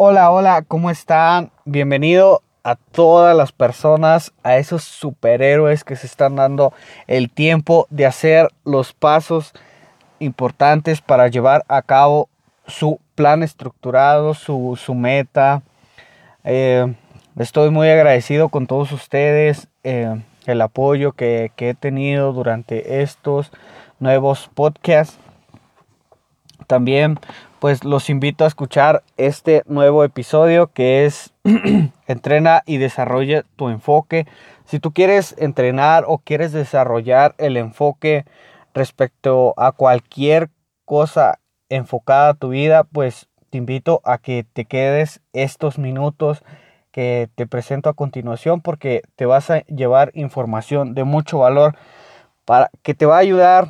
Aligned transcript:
Hola, 0.00 0.30
hola, 0.30 0.62
¿cómo 0.62 0.90
están? 0.90 1.50
Bienvenido 1.64 2.44
a 2.62 2.76
todas 2.76 3.36
las 3.36 3.50
personas, 3.50 4.32
a 4.44 4.56
esos 4.56 4.84
superhéroes 4.84 5.82
que 5.82 5.96
se 5.96 6.06
están 6.06 6.36
dando 6.36 6.72
el 7.08 7.30
tiempo 7.30 7.88
de 7.90 8.06
hacer 8.06 8.46
los 8.64 8.92
pasos 8.92 9.54
importantes 10.20 11.00
para 11.00 11.26
llevar 11.26 11.64
a 11.66 11.82
cabo 11.82 12.28
su 12.68 13.00
plan 13.16 13.42
estructurado, 13.42 14.34
su, 14.34 14.78
meta. 14.94 15.62
Eh, 16.44 16.94
estoy 17.36 17.70
muy 17.70 17.90
agradecido 17.90 18.50
con 18.50 18.68
todos 18.68 18.92
ustedes, 18.92 19.66
eh, 19.82 20.22
el 20.46 20.60
apoyo 20.60 21.10
que, 21.10 21.50
que 21.56 21.70
he 21.70 21.74
tenido 21.74 22.32
durante 22.32 23.02
estos 23.02 23.50
nuevos 23.98 24.48
podcasts. 24.54 25.18
También 26.68 27.18
pues 27.58 27.84
los 27.84 28.08
invito 28.10 28.44
a 28.44 28.48
escuchar 28.48 29.02
este 29.16 29.62
nuevo 29.66 30.04
episodio 30.04 30.68
que 30.68 31.04
es 31.04 31.32
Entrena 32.06 32.62
y 32.66 32.78
desarrolla 32.78 33.44
tu 33.56 33.68
enfoque. 33.68 34.26
Si 34.64 34.78
tú 34.78 34.92
quieres 34.92 35.34
entrenar 35.38 36.04
o 36.06 36.18
quieres 36.18 36.52
desarrollar 36.52 37.34
el 37.38 37.56
enfoque 37.56 38.24
respecto 38.74 39.54
a 39.56 39.72
cualquier 39.72 40.50
cosa 40.84 41.38
enfocada 41.68 42.30
a 42.30 42.34
tu 42.34 42.50
vida, 42.50 42.84
pues 42.84 43.28
te 43.50 43.58
invito 43.58 44.00
a 44.04 44.18
que 44.18 44.46
te 44.50 44.64
quedes 44.64 45.20
estos 45.32 45.78
minutos 45.78 46.42
que 46.92 47.28
te 47.34 47.46
presento 47.46 47.90
a 47.90 47.94
continuación 47.94 48.60
porque 48.60 49.02
te 49.16 49.26
vas 49.26 49.50
a 49.50 49.60
llevar 49.66 50.10
información 50.14 50.94
de 50.94 51.04
mucho 51.04 51.38
valor 51.38 51.76
para 52.44 52.70
que 52.82 52.94
te 52.94 53.04
va 53.04 53.16
a 53.16 53.20
ayudar 53.20 53.68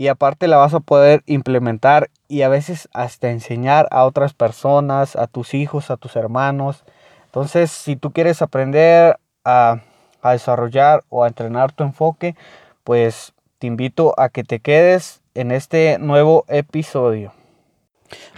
y 0.00 0.08
aparte 0.08 0.48
la 0.48 0.56
vas 0.56 0.72
a 0.72 0.80
poder 0.80 1.22
implementar 1.26 2.08
y 2.26 2.40
a 2.40 2.48
veces 2.48 2.88
hasta 2.94 3.30
enseñar 3.30 3.86
a 3.90 4.04
otras 4.06 4.32
personas, 4.32 5.14
a 5.14 5.26
tus 5.26 5.52
hijos, 5.52 5.90
a 5.90 5.98
tus 5.98 6.16
hermanos. 6.16 6.84
Entonces, 7.26 7.70
si 7.70 7.96
tú 7.96 8.10
quieres 8.10 8.40
aprender 8.40 9.18
a, 9.44 9.82
desarrollar 10.22 11.04
o 11.10 11.22
a 11.22 11.28
entrenar 11.28 11.72
tu 11.72 11.84
enfoque, 11.84 12.34
pues 12.82 13.34
te 13.58 13.66
invito 13.66 14.14
a 14.16 14.30
que 14.30 14.42
te 14.42 14.60
quedes 14.60 15.20
en 15.34 15.52
este 15.52 15.98
nuevo 15.98 16.46
episodio. 16.48 17.34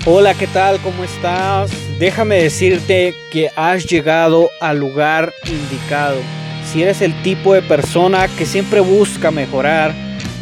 Hola, 0.04 0.34
¿qué 0.34 0.48
tal? 0.48 0.80
¿Cómo 0.80 1.04
estás? 1.04 1.70
Déjame 2.00 2.42
decirte 2.42 3.14
que 3.30 3.50
has 3.54 3.84
llegado 3.84 4.48
al 4.60 4.80
lugar 4.80 5.30
indicado. 5.46 6.18
Si 6.64 6.82
eres 6.82 7.02
el 7.02 7.22
tipo 7.22 7.54
de 7.54 7.62
persona 7.62 8.26
que 8.36 8.46
siempre 8.46 8.80
busca 8.80 9.30
mejorar, 9.30 9.92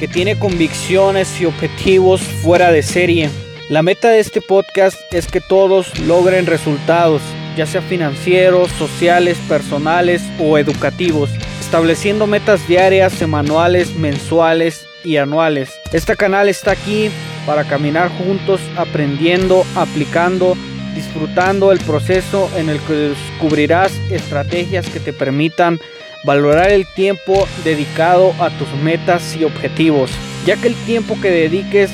que 0.01 0.09
tiene 0.09 0.39
convicciones 0.39 1.41
y 1.43 1.45
objetivos 1.45 2.23
fuera 2.23 2.73
de 2.73 2.83
serie. 2.83 3.29
La 3.69 3.83
meta 3.83 4.09
de 4.09 4.19
este 4.19 4.41
podcast 4.41 4.99
es 5.13 5.27
que 5.27 5.43
todos 5.43 5.97
logren 6.01 6.47
resultados, 6.47 7.21
ya 7.55 7.67
sea 7.67 7.83
financieros, 7.83 8.71
sociales, 8.73 9.37
personales 9.47 10.23
o 10.41 10.57
educativos, 10.57 11.29
estableciendo 11.61 12.27
metas 12.27 12.67
diarias, 12.67 13.13
semanales, 13.13 13.95
mensuales 13.95 14.87
y 15.05 15.19
anuales. 15.19 15.71
Este 15.93 16.17
canal 16.17 16.49
está 16.49 16.71
aquí 16.71 17.11
para 17.45 17.65
caminar 17.65 18.09
juntos, 18.09 18.63
aprendiendo, 18.79 19.65
aplicando, 19.77 20.57
disfrutando 20.95 21.73
el 21.73 21.79
proceso 21.81 22.51
en 22.57 22.71
el 22.71 22.81
que 22.81 22.95
descubrirás 22.95 23.93
estrategias 24.11 24.89
que 24.89 24.99
te 24.99 25.13
permitan 25.13 25.79
valorar 26.25 26.71
el 26.71 26.87
tiempo 26.87 27.47
dedicado 27.65 28.35
a 28.41 28.51
tus 28.51 28.69
metas 28.83 29.37
y 29.37 29.45
objetivos, 29.45 30.11
ya 30.45 30.57
que 30.57 30.69
el 30.69 30.75
tiempo 30.85 31.17
que 31.21 31.31
dediques 31.31 31.91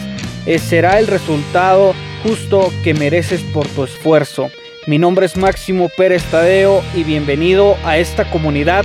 eh, 0.47 0.59
será 0.59 0.99
el 0.99 1.07
resultado 1.07 1.95
justo 2.23 2.73
que 2.83 2.95
mereces 2.95 3.43
por 3.53 3.67
tu 3.69 3.85
esfuerzo. 3.85 4.49
Mi 4.87 4.99
nombre 4.99 5.27
es 5.27 5.37
Máximo 5.37 5.89
Pérez 5.97 6.25
Tadeo 6.31 6.83
y 6.95 7.05
bienvenido 7.05 7.77
a 7.85 7.99
esta 7.99 8.31
comunidad 8.31 8.85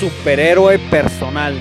superhéroe 0.00 0.78
personal. 0.78 1.54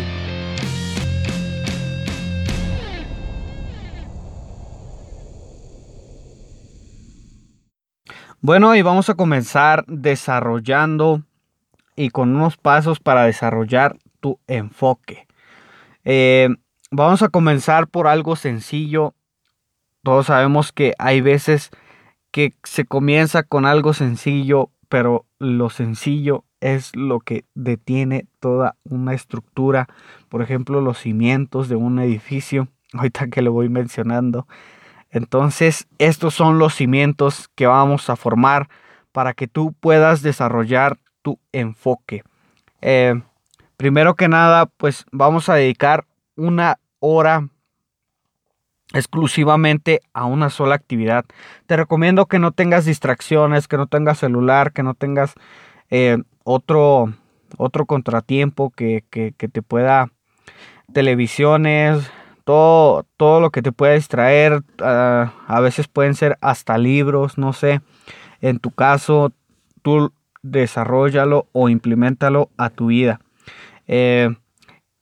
Bueno, 8.39 8.75
y 8.75 8.81
vamos 8.81 9.09
a 9.09 9.15
comenzar 9.15 9.85
desarrollando 9.87 11.23
y 11.95 12.09
con 12.09 12.35
unos 12.35 12.57
pasos 12.57 12.99
para 12.99 13.25
desarrollar 13.25 13.97
tu 14.19 14.39
enfoque. 14.47 15.27
Eh, 16.05 16.49
vamos 16.91 17.21
a 17.21 17.29
comenzar 17.29 17.87
por 17.87 18.07
algo 18.07 18.35
sencillo. 18.35 19.13
Todos 20.03 20.27
sabemos 20.27 20.71
que 20.71 20.93
hay 20.97 21.21
veces 21.21 21.71
que 22.31 22.53
se 22.63 22.85
comienza 22.85 23.43
con 23.43 23.65
algo 23.65 23.93
sencillo, 23.93 24.71
pero 24.89 25.25
lo 25.39 25.69
sencillo 25.69 26.45
es 26.61 26.95
lo 26.95 27.19
que 27.19 27.45
detiene 27.53 28.25
toda 28.39 28.75
una 28.83 29.13
estructura. 29.13 29.87
Por 30.29 30.41
ejemplo, 30.41 30.81
los 30.81 30.99
cimientos 30.99 31.69
de 31.69 31.75
un 31.75 31.99
edificio. 31.99 32.69
Ahorita 32.93 33.27
que 33.27 33.41
lo 33.41 33.51
voy 33.51 33.69
mencionando. 33.69 34.47
Entonces, 35.09 35.87
estos 35.99 36.33
son 36.33 36.57
los 36.57 36.73
cimientos 36.73 37.49
que 37.55 37.67
vamos 37.67 38.09
a 38.09 38.15
formar 38.15 38.67
para 39.11 39.33
que 39.33 39.47
tú 39.47 39.73
puedas 39.79 40.21
desarrollar 40.21 40.97
tu 41.23 41.39
enfoque. 41.51 42.21
Eh, 42.81 43.19
primero 43.77 44.13
que 44.15 44.27
nada, 44.27 44.67
pues 44.67 45.05
vamos 45.11 45.49
a 45.49 45.55
dedicar 45.55 46.05
una 46.35 46.79
hora 46.99 47.47
exclusivamente 48.93 50.01
a 50.13 50.25
una 50.25 50.49
sola 50.49 50.75
actividad. 50.75 51.25
Te 51.65 51.75
recomiendo 51.75 52.27
que 52.27 52.39
no 52.39 52.51
tengas 52.51 52.85
distracciones, 52.85 53.67
que 53.67 53.77
no 53.77 53.87
tengas 53.87 54.19
celular, 54.19 54.71
que 54.71 54.83
no 54.83 54.93
tengas 54.93 55.33
eh, 55.89 56.17
otro, 56.43 57.13
otro 57.57 57.85
contratiempo 57.85 58.69
que, 58.69 59.03
te 59.09 59.61
pueda, 59.61 60.11
televisiones, 60.93 62.09
todo, 62.43 63.05
todo 63.17 63.39
lo 63.39 63.49
que 63.49 63.61
te 63.61 63.71
pueda 63.71 63.93
distraer, 63.93 64.63
ah, 64.79 65.33
a 65.47 65.59
veces 65.59 65.87
pueden 65.87 66.13
ser 66.13 66.37
hasta 66.41 66.77
libros, 66.77 67.37
no 67.37 67.53
sé. 67.53 67.81
En 68.41 68.59
tu 68.59 68.71
caso, 68.71 69.31
tú 69.81 70.11
desarrollalo 70.43 71.47
o 71.51 71.69
implementalo 71.69 72.49
a 72.57 72.69
tu 72.69 72.87
vida. 72.87 73.19
Eh, 73.87 74.29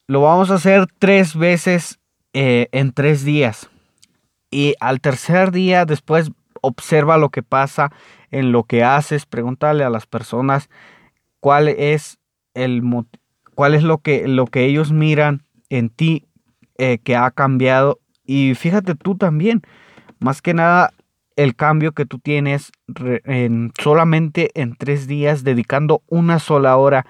lo 0.07 0.21
vamos 0.21 0.51
a 0.51 0.55
hacer 0.55 0.87
tres 0.99 1.35
veces 1.35 1.99
eh, 2.33 2.67
en 2.71 2.93
tres 2.93 3.25
días. 3.25 3.69
Y 4.49 4.75
al 4.79 5.01
tercer 5.01 5.51
día, 5.51 5.85
después 5.85 6.31
observa 6.61 7.17
lo 7.17 7.29
que 7.29 7.43
pasa 7.43 7.91
en 8.29 8.51
lo 8.51 8.63
que 8.63 8.83
haces. 8.83 9.25
Pregúntale 9.25 9.83
a 9.83 9.89
las 9.89 10.05
personas 10.05 10.69
cuál 11.39 11.67
es 11.67 12.19
el 12.53 12.81
cuál 13.55 13.73
es 13.73 13.83
lo 13.83 13.99
que, 13.99 14.27
lo 14.27 14.47
que 14.47 14.65
ellos 14.65 14.91
miran 14.91 15.43
en 15.69 15.89
ti 15.89 16.25
eh, 16.77 16.99
que 16.99 17.15
ha 17.15 17.31
cambiado. 17.31 17.99
Y 18.25 18.55
fíjate 18.55 18.95
tú 18.95 19.15
también, 19.15 19.61
más 20.19 20.41
que 20.41 20.53
nada, 20.53 20.93
el 21.35 21.55
cambio 21.55 21.93
que 21.93 22.05
tú 22.05 22.19
tienes 22.19 22.71
en, 23.25 23.71
solamente 23.79 24.51
en 24.53 24.75
tres 24.75 25.07
días, 25.07 25.43
dedicando 25.43 26.03
una 26.07 26.39
sola 26.39 26.77
hora, 26.77 27.05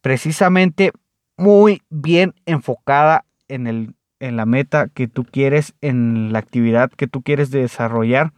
precisamente 0.00 0.92
muy 1.36 1.82
bien 1.88 2.34
enfocada 2.46 3.24
en, 3.48 3.66
el, 3.66 3.94
en 4.20 4.36
la 4.36 4.46
meta 4.46 4.88
que 4.88 5.08
tú 5.08 5.24
quieres, 5.24 5.74
en 5.80 6.32
la 6.32 6.40
actividad 6.40 6.90
que 6.90 7.06
tú 7.06 7.22
quieres 7.22 7.50
desarrollar. 7.50 8.32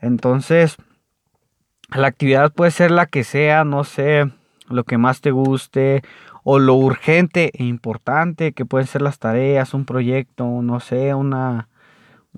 Entonces, 0.00 0.76
la 1.94 2.06
actividad 2.06 2.52
puede 2.52 2.70
ser 2.70 2.90
la 2.90 3.06
que 3.06 3.24
sea, 3.24 3.64
no 3.64 3.84
sé, 3.84 4.30
lo 4.68 4.84
que 4.84 4.98
más 4.98 5.20
te 5.20 5.30
guste 5.30 6.02
o 6.42 6.58
lo 6.58 6.74
urgente 6.74 7.50
e 7.54 7.64
importante 7.64 8.52
que 8.52 8.66
pueden 8.66 8.86
ser 8.86 9.02
las 9.02 9.18
tareas, 9.18 9.74
un 9.74 9.84
proyecto, 9.84 10.44
no 10.62 10.80
sé, 10.80 11.14
una, 11.14 11.68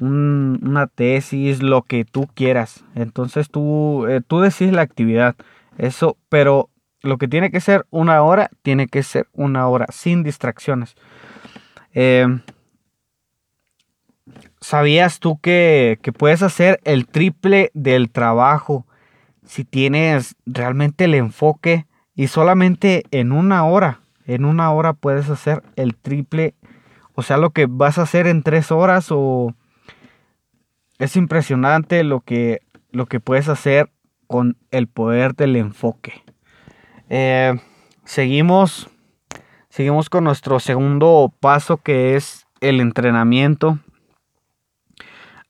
una 0.00 0.86
tesis, 0.86 1.62
lo 1.62 1.82
que 1.82 2.04
tú 2.04 2.28
quieras. 2.34 2.84
Entonces 2.94 3.50
tú, 3.50 4.06
eh, 4.06 4.20
tú 4.26 4.40
decides 4.40 4.74
la 4.74 4.82
actividad. 4.82 5.36
Eso, 5.78 6.16
pero 6.28 6.70
lo 7.02 7.18
que 7.18 7.28
tiene 7.28 7.50
que 7.50 7.60
ser 7.60 7.86
una 7.90 8.22
hora, 8.22 8.50
tiene 8.62 8.88
que 8.88 9.02
ser 9.02 9.28
una 9.32 9.68
hora, 9.68 9.86
sin 9.90 10.22
distracciones. 10.22 10.96
Em, 11.92 12.42
¿Sabías 14.60 15.20
tú 15.20 15.38
que, 15.38 15.98
que 16.02 16.12
puedes 16.12 16.42
hacer 16.42 16.80
el 16.84 17.06
triple 17.06 17.70
del 17.74 18.10
trabajo 18.10 18.86
si 19.44 19.64
tienes 19.64 20.34
realmente 20.44 21.04
el 21.04 21.14
enfoque 21.14 21.86
y 22.14 22.26
solamente 22.26 23.04
en 23.12 23.32
una 23.32 23.64
hora? 23.64 24.00
En 24.26 24.44
una 24.44 24.72
hora 24.72 24.92
puedes 24.92 25.30
hacer 25.30 25.62
el 25.76 25.94
triple, 25.94 26.54
o 27.14 27.22
sea, 27.22 27.36
lo 27.36 27.50
que 27.50 27.66
vas 27.66 27.98
a 27.98 28.02
hacer 28.02 28.26
en 28.26 28.42
tres 28.42 28.72
horas 28.72 29.08
o 29.10 29.54
es 30.98 31.16
impresionante 31.16 32.02
lo 32.04 32.20
que, 32.20 32.60
lo 32.90 33.06
que 33.06 33.20
puedes 33.20 33.48
hacer 33.48 33.90
con 34.26 34.56
el 34.70 34.88
poder 34.88 35.34
del 35.34 35.56
enfoque. 35.56 36.24
Eh, 37.08 37.54
seguimos, 38.04 38.88
seguimos 39.68 40.10
con 40.10 40.24
nuestro 40.24 40.58
segundo 40.60 41.32
paso 41.40 41.76
que 41.76 42.16
es 42.16 42.46
el 42.60 42.80
entrenamiento. 42.80 43.78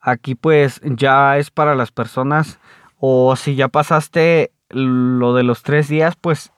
Aquí 0.00 0.34
pues 0.34 0.80
ya 0.84 1.36
es 1.38 1.50
para 1.50 1.74
las 1.74 1.90
personas 1.90 2.60
O 2.98 3.36
si 3.36 3.56
ya 3.56 3.68
pasaste 3.68 4.52
lo 4.70 5.34
de 5.34 5.42
los 5.42 5.62
tres 5.62 5.88
días, 5.88 6.16
pues 6.16 6.52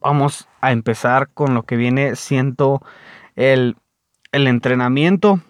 vamos 0.00 0.48
a 0.60 0.72
empezar 0.72 1.28
con 1.32 1.54
lo 1.54 1.62
que 1.62 1.76
viene 1.76 2.16
siendo 2.16 2.82
el, 3.36 3.76
el 4.32 4.48
entrenamiento. 4.48 5.40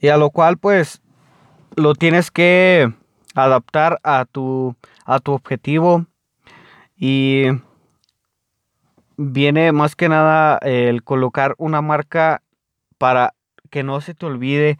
Y 0.00 0.08
a 0.08 0.16
lo 0.16 0.30
cual 0.30 0.58
pues 0.58 1.00
lo 1.76 1.94
tienes 1.94 2.30
que 2.30 2.92
adaptar 3.34 4.00
a 4.02 4.24
tu, 4.24 4.74
a 5.04 5.20
tu 5.20 5.32
objetivo. 5.32 6.06
Y 6.96 7.44
viene 9.16 9.72
más 9.72 9.96
que 9.96 10.08
nada 10.08 10.58
el 10.58 11.02
colocar 11.02 11.54
una 11.58 11.82
marca 11.82 12.42
para 12.98 13.34
que 13.70 13.82
no 13.82 14.00
se 14.00 14.14
te 14.14 14.26
olvide 14.26 14.78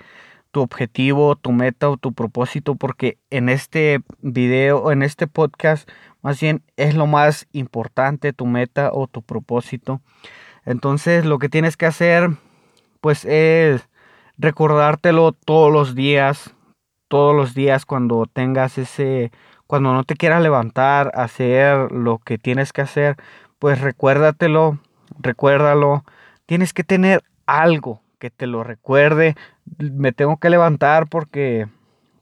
tu 0.50 0.62
objetivo, 0.62 1.36
tu 1.36 1.52
meta 1.52 1.90
o 1.90 1.98
tu 1.98 2.14
propósito, 2.14 2.76
porque 2.76 3.18
en 3.28 3.50
este 3.50 4.00
video, 4.22 4.90
en 4.90 5.02
este 5.02 5.26
podcast, 5.26 5.86
más 6.22 6.40
bien 6.40 6.62
es 6.76 6.94
lo 6.94 7.06
más 7.06 7.46
importante, 7.52 8.32
tu 8.32 8.46
meta 8.46 8.90
o 8.92 9.06
tu 9.06 9.20
propósito. 9.20 10.00
Entonces 10.64 11.26
lo 11.26 11.38
que 11.38 11.50
tienes 11.50 11.76
que 11.76 11.84
hacer, 11.84 12.30
pues 13.02 13.26
es 13.26 13.86
recordártelo 14.38 15.32
todos 15.32 15.72
los 15.72 15.94
días, 15.94 16.54
todos 17.08 17.34
los 17.34 17.54
días 17.54 17.86
cuando 17.86 18.26
tengas 18.26 18.78
ese, 18.78 19.32
cuando 19.66 19.92
no 19.92 20.04
te 20.04 20.16
quieras 20.16 20.42
levantar, 20.42 21.12
hacer 21.14 21.92
lo 21.92 22.18
que 22.18 22.38
tienes 22.38 22.72
que 22.72 22.82
hacer, 22.82 23.16
pues 23.58 23.80
recuérdatelo, 23.80 24.78
recuérdalo. 25.18 26.04
Tienes 26.46 26.72
que 26.72 26.84
tener 26.84 27.22
algo 27.46 28.02
que 28.18 28.30
te 28.30 28.46
lo 28.46 28.64
recuerde. 28.64 29.36
Me 29.78 30.12
tengo 30.12 30.38
que 30.38 30.50
levantar 30.50 31.08
porque 31.08 31.68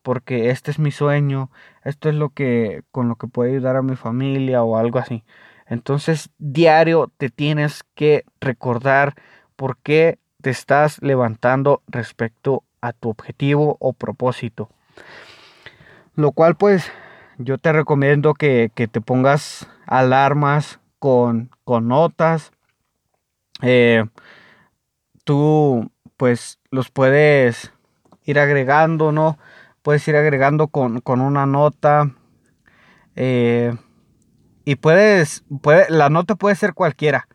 porque 0.03 0.51
este 0.51 0.71
es 0.71 0.79
mi 0.79 0.91
sueño, 0.91 1.51
esto 1.83 2.11
es 2.11 2.15
lo 2.15 2.29
que 2.29 2.83
con 2.91 3.09
lo 3.09 3.17
que 3.17 3.27
puedo 3.27 3.51
ayudar 3.51 3.77
a 3.77 3.83
mi 3.83 3.97
familia 3.97 4.63
o 4.63 4.77
algo 4.77 4.99
así. 4.99 5.25
Entonces, 5.67 6.31
diario 6.39 7.11
te 7.17 7.31
tienes 7.31 7.85
que 7.95 8.25
recordar 8.39 9.15
por 9.57 9.79
qué 9.79 10.19
te 10.45 10.51
estás 10.51 11.01
levantando 11.01 11.83
respecto 11.89 12.65
a 12.83 12.93
tu 12.93 13.09
objetivo 13.09 13.79
o 13.81 13.95
propósito. 13.95 14.69
Lo 16.17 16.33
cual 16.33 16.55
pues 16.55 16.93
yo 17.39 17.57
te 17.57 17.73
recomiendo 17.73 18.35
que, 18.35 18.71
te 18.75 19.01
pongas 19.01 19.67
alarmas 19.87 20.81
con, 20.99 21.51
con 21.65 21.89
notas. 21.89 22.53
Eh, 23.63 24.05
tú 25.25 25.91
pues 26.19 26.61
los 26.71 26.91
puedes 26.91 27.73
ir 28.25 28.39
agregando, 28.39 29.13
¿no? 29.13 29.39
Puedes 29.81 30.07
ir 30.09 30.17
agregando 30.17 30.69
con, 30.69 31.01
una 31.07 31.47
nota. 31.47 32.11
Eh, 33.17 33.75
y 34.67 34.77
puedes, 34.77 35.43
puede, 35.63 35.87
la 35.89 36.11
nota 36.11 36.35
puede 36.35 36.55
ser 36.55 36.75
cualquiera. 36.75 37.29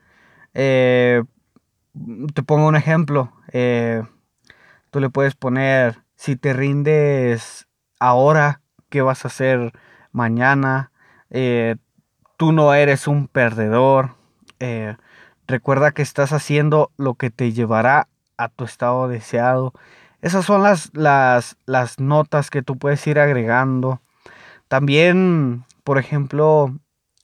Eh, 0.53 1.23
te 2.33 2.43
pongo 2.43 2.67
un 2.67 2.75
ejemplo. 2.75 3.31
Eh, 3.51 4.03
tú 4.91 4.99
le 4.99 5.09
puedes 5.09 5.35
poner, 5.35 6.03
si 6.15 6.35
te 6.35 6.53
rindes 6.53 7.67
ahora, 7.99 8.61
¿qué 8.89 9.01
vas 9.01 9.25
a 9.25 9.29
hacer 9.29 9.73
mañana? 10.11 10.91
tú 12.37 12.51
no 12.53 12.73
eres 12.73 13.07
un 13.07 13.27
perdedor. 13.27 14.15
Recuerda 15.49 15.91
que 15.91 16.03
estás 16.03 16.31
haciendo 16.31 16.91
lo 16.95 17.15
que 17.15 17.31
te 17.31 17.51
llevará 17.53 18.07
a 18.37 18.49
tu 18.49 18.65
estado 18.65 19.07
deseado. 19.07 19.73
Esas 20.21 20.45
son 20.45 20.61
las, 20.61 20.91
las, 20.93 21.57
las 21.65 21.99
notas 21.99 22.51
que 22.51 22.61
tú 22.61 22.77
puedes 22.77 23.05
ir 23.07 23.19
agregando. 23.19 23.99
También, 24.67 25.65
por 25.83 25.97
ejemplo, 25.97 26.77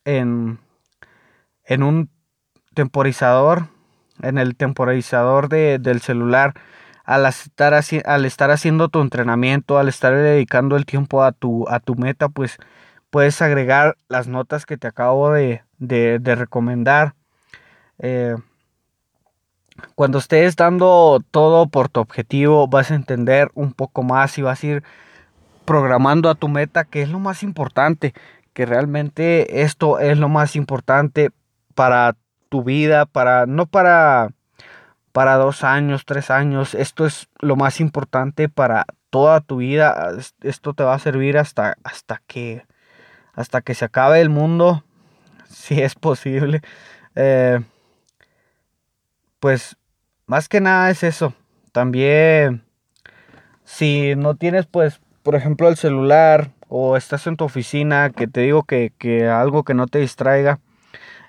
en, 0.05 0.57
en 1.65 1.83
un 1.83 2.09
temporizador, 2.73 3.67
en 4.21 4.37
el 4.37 4.55
temporizador 4.55 5.49
del 5.49 6.01
celular, 6.01 6.53
al 7.03 7.25
estar, 7.25 7.73
al 7.73 8.25
estar 8.25 8.51
haciendo 8.51 8.89
tu 8.89 9.01
entrenamiento, 9.01 9.77
al 9.77 9.87
estar 9.87 10.13
dedicando 10.15 10.75
el 10.75 10.85
tiempo 10.85 11.23
a 11.23 11.31
tu, 11.31 11.65
a 11.69 11.79
tu 11.79 11.95
meta, 11.95 12.29
pues 12.29 12.57
puedes 13.09 13.41
agregar 13.41 13.97
las 14.07 14.27
notas 14.27 14.65
que 14.65 14.77
te 14.77 14.87
acabo 14.87 15.31
de, 15.31 15.63
de, 15.77 16.19
de 16.19 16.35
recomendar. 16.35 17.13
Eh, 17.99 18.35
cuando 19.93 20.17
estés 20.19 20.55
dando 20.55 21.21
todo 21.31 21.67
por 21.67 21.89
tu 21.89 21.99
objetivo, 21.99 22.67
vas 22.67 22.91
a 22.91 22.95
entender 22.95 23.51
un 23.53 23.73
poco 23.73 24.03
más 24.03 24.37
y 24.37 24.41
vas 24.41 24.63
a 24.63 24.67
ir 24.67 24.83
programando 25.65 26.29
a 26.29 26.35
tu 26.35 26.47
meta, 26.47 26.85
que 26.85 27.01
es 27.01 27.09
lo 27.09 27.19
más 27.19 27.43
importante, 27.43 28.13
que 28.53 28.65
realmente 28.65 29.63
esto 29.63 29.99
es 29.99 30.17
lo 30.17 30.29
más 30.29 30.55
importante 30.55 31.31
para 31.73 32.15
tu 32.49 32.63
vida, 32.63 33.05
para 33.05 33.45
no 33.45 33.65
para 33.65 34.29
para 35.11 35.35
dos 35.35 35.63
años, 35.63 36.05
tres 36.05 36.29
años, 36.29 36.75
esto 36.75 37.05
es 37.05 37.29
lo 37.39 37.55
más 37.55 37.79
importante 37.79 38.49
para 38.49 38.85
toda 39.09 39.39
tu 39.39 39.57
vida, 39.57 40.11
esto 40.41 40.73
te 40.73 40.83
va 40.83 40.95
a 40.95 40.99
servir 40.99 41.37
hasta 41.37 41.77
hasta 41.83 42.21
que 42.27 42.65
hasta 43.33 43.61
que 43.61 43.75
se 43.75 43.85
acabe 43.85 44.21
el 44.21 44.29
mundo, 44.29 44.83
si 45.49 45.81
es 45.81 45.95
posible. 45.95 46.61
Eh, 47.15 47.61
pues 49.39 49.77
más 50.25 50.49
que 50.49 50.61
nada 50.61 50.89
es 50.89 51.03
eso. 51.03 51.33
También, 51.71 52.63
si 53.63 54.15
no 54.15 54.35
tienes, 54.35 54.65
pues, 54.65 55.01
por 55.23 55.35
ejemplo, 55.35 55.67
el 55.67 55.77
celular 55.77 56.51
o 56.69 56.97
estás 56.97 57.27
en 57.27 57.37
tu 57.37 57.45
oficina, 57.45 58.09
que 58.11 58.27
te 58.27 58.41
digo 58.41 58.63
que, 58.63 58.91
algo 59.29 59.63
que 59.63 59.73
no 59.73 59.87
te 59.87 59.99
distraiga, 59.99 60.59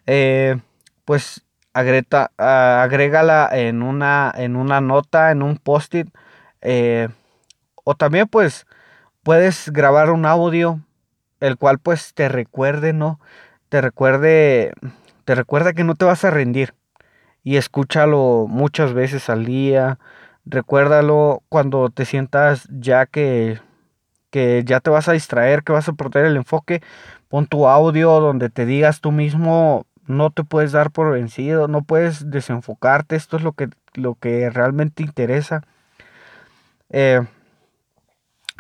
eh, 0.07 0.59
pues 1.07 1.47
agreta, 1.73 2.33
agrégala 2.37 3.49
en 3.53 3.83
una, 3.83 4.33
en 4.37 4.57
una 4.57 4.83
nota, 4.83 5.31
en 5.31 5.43
un 5.43 5.57
post-it. 5.57 6.09
Eh, 6.61 7.09
o 7.85 7.95
también, 7.95 8.29
pues, 8.29 8.67
puedes 9.23 9.71
grabar 9.71 10.11
un 10.11 10.27
audio, 10.27 10.81
el 11.41 11.57
cual, 11.57 11.79
pues, 11.79 12.13
te 12.13 12.29
recuerde, 12.29 12.93
¿no? 12.93 13.21
Te 13.71 13.81
recuerde, 13.81 14.73
te 15.25 15.35
recuerda 15.35 15.73
que 15.73 15.85
no 15.85 15.95
te 15.95 16.05
vas 16.05 16.25
a 16.25 16.31
rendir 16.31 16.75
y 17.45 17.57
escúchalo 17.57 18.47
muchas 18.49 18.93
veces 18.93 19.31
al 19.31 19.45
día. 19.45 20.01
Recuérdalo 20.45 21.45
cuando 21.49 21.91
te 21.91 22.05
sientas 22.05 22.69
ya 22.71 23.07
que, 23.07 23.61
que 24.31 24.65
ya 24.65 24.81
te 24.81 24.91
vas 24.91 25.09
a 25.09 25.13
distraer, 25.13 25.63
que 25.63 25.73
vas 25.73 25.89
a 25.89 25.93
perder 25.93 26.25
el 26.27 26.37
enfoque. 26.37 26.83
Pon 27.29 27.47
tu 27.47 27.69
audio 27.69 28.19
donde 28.21 28.51
te 28.51 28.67
digas 28.67 29.01
tú 29.01 29.13
mismo, 29.13 29.87
no 30.07 30.31
te 30.31 30.45
puedes 30.45 30.73
dar 30.73 30.91
por 30.91 31.13
vencido, 31.13 31.69
no 31.69 31.83
puedes 31.83 32.31
desenfocarte, 32.31 33.17
esto 33.17 33.37
es 33.37 33.43
lo 33.43 33.53
que, 33.53 33.69
lo 33.95 34.15
que 34.15 34.51
realmente 34.51 35.03
interesa. 35.03 35.63
Eh, 36.91 37.23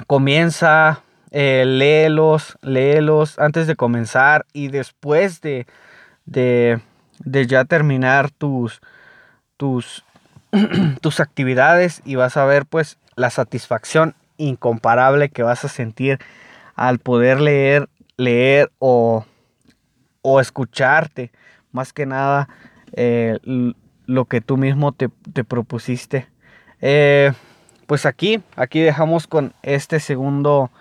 comienza, 0.07 1.03
eh, 1.31 1.65
léelos, 1.67 2.59
léelos 2.63 3.39
antes 3.39 3.67
de 3.67 3.77
comenzar 3.77 4.47
y 4.53 4.69
después 4.69 5.41
de, 5.41 5.67
de 6.25 6.81
de 7.19 7.47
ya 7.47 7.65
terminar 7.65 8.31
tus, 8.31 8.81
tus, 9.57 10.05
tus 11.01 11.21
actividades 11.21 12.03
y 12.05 12.17
vas 12.17 12.37
a 12.37 12.45
ver 12.45 12.67
pues 12.67 12.99
la 13.15 13.31
satisfacción 13.31 14.15
incomparable 14.37 15.31
que 15.31 15.43
vas 15.43 15.65
a 15.65 15.69
sentir 15.69 16.19
al 16.75 16.99
poder 16.99 17.41
leer, 17.41 17.89
leer 18.17 18.71
o, 18.79 19.25
o 20.29 20.41
escucharte 20.41 21.31
más 21.71 21.93
que 21.93 22.05
nada 22.05 22.49
eh, 22.95 23.39
lo 24.07 24.25
que 24.25 24.41
tú 24.41 24.57
mismo 24.57 24.91
te, 24.91 25.09
propusiste. 25.45 26.27
Eh, 26.81 27.33
pues 27.87 28.07
aquí, 28.07 28.43
aquí 28.57 28.81
dejamos 28.81 29.29
con 29.29 29.53
este 29.63 30.01
segundo, 30.01 30.73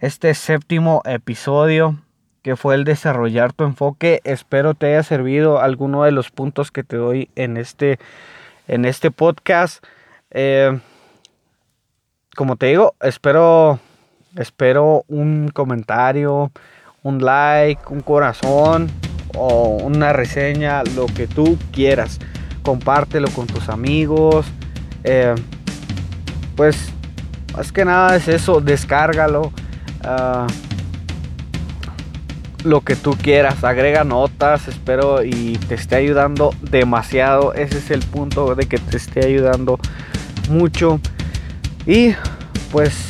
este 0.00 0.34
séptimo 0.34 1.02
episodio 1.04 1.98
que 2.42 2.56
fue 2.56 2.74
el 2.74 2.82
desarrollar 2.82 3.52
tu 3.52 3.62
enfoque. 3.62 4.22
Espero 4.24 4.74
te 4.74 4.86
haya 4.86 5.04
servido 5.04 5.60
alguno 5.60 6.02
de 6.02 6.10
los 6.10 6.32
puntos 6.32 6.72
que 6.72 6.82
te 6.82 6.96
doy 6.96 7.30
en 7.36 7.58
este, 7.58 8.00
en 8.66 8.86
este 8.86 9.12
podcast. 9.12 9.84
Eh, 10.32 10.80
como 12.34 12.56
te 12.56 12.66
digo, 12.66 12.96
espero, 13.00 13.78
espero 14.36 15.04
un 15.06 15.48
comentario, 15.54 16.50
un 17.02 17.24
like, 17.24 17.82
un 17.90 18.00
corazón 18.00 18.90
o 19.34 19.78
una 19.82 20.12
reseña, 20.12 20.82
lo 20.94 21.06
que 21.06 21.26
tú 21.26 21.58
quieras. 21.72 22.18
Compártelo 22.62 23.28
con 23.30 23.46
tus 23.46 23.68
amigos. 23.68 24.46
Eh, 25.04 25.34
pues 26.56 26.90
más 27.56 27.72
que 27.72 27.84
nada 27.84 28.16
es 28.16 28.28
eso, 28.28 28.60
descárgalo. 28.60 29.52
Ah, 30.02 30.46
lo 32.64 32.82
que 32.82 32.94
tú 32.94 33.16
quieras, 33.16 33.64
agrega 33.64 34.04
notas, 34.04 34.68
espero 34.68 35.24
y 35.24 35.58
te 35.68 35.74
esté 35.74 35.96
ayudando 35.96 36.54
demasiado. 36.60 37.54
Ese 37.54 37.78
es 37.78 37.90
el 37.90 38.00
punto 38.00 38.54
de 38.54 38.66
que 38.66 38.78
te 38.78 38.96
esté 38.96 39.24
ayudando 39.24 39.78
mucho. 40.50 41.00
Y 41.86 42.14
pues 42.70 43.09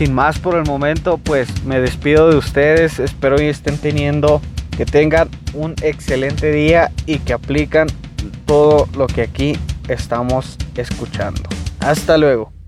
sin 0.00 0.14
más 0.14 0.38
por 0.38 0.54
el 0.54 0.64
momento, 0.64 1.18
pues 1.18 1.62
me 1.66 1.78
despido 1.78 2.30
de 2.30 2.36
ustedes. 2.38 2.98
Espero 2.98 3.36
que 3.36 3.50
estén 3.50 3.76
teniendo, 3.76 4.40
que 4.74 4.86
tengan 4.86 5.28
un 5.52 5.74
excelente 5.82 6.50
día 6.52 6.90
y 7.04 7.18
que 7.18 7.34
aplican 7.34 7.86
todo 8.46 8.88
lo 8.96 9.06
que 9.08 9.20
aquí 9.20 9.58
estamos 9.88 10.56
escuchando. 10.74 11.42
Hasta 11.80 12.16
luego. 12.16 12.59